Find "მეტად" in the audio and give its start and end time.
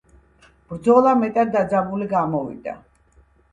1.25-1.53